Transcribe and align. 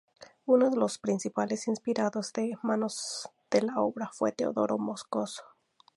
Uno 0.47 0.71
de 0.71 0.77
los 0.77 0.97
principales 0.97 1.67
inspiradores 1.67 2.33
de 2.33 2.57
"Manos 2.63 3.29
a 3.51 3.59
la 3.63 3.79
Obra" 3.81 4.09
fue 4.11 4.31
Teodoro 4.31 4.79
Moscoso. 4.79 5.43